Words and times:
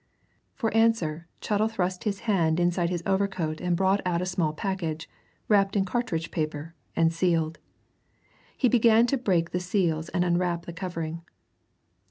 For 0.55 0.73
answer 0.73 1.27
Chettle 1.41 1.67
thrust 1.67 2.05
his 2.05 2.21
hand 2.21 2.59
inside 2.59 2.89
his 2.89 3.03
overcoat 3.05 3.61
and 3.61 3.77
brought 3.77 4.01
out 4.03 4.19
a 4.19 4.25
small 4.25 4.51
package, 4.51 5.07
wrapped 5.47 5.75
in 5.75 5.85
cartridge 5.85 6.31
paper, 6.31 6.73
and 6.95 7.13
sealed. 7.13 7.59
He 8.57 8.67
began 8.67 9.05
to 9.05 9.15
break 9.17 9.51
the 9.51 9.59
seals 9.59 10.09
and 10.09 10.25
unwrap 10.25 10.65
the 10.65 10.73
covering. 10.73 11.21